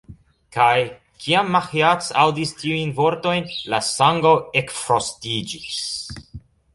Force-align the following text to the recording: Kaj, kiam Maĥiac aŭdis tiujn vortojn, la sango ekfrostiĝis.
Kaj, 0.55 0.77
kiam 1.25 1.49
Maĥiac 1.55 2.07
aŭdis 2.21 2.53
tiujn 2.61 2.93
vortojn, 3.01 3.45
la 3.75 3.81
sango 3.89 4.31
ekfrostiĝis. 4.63 5.81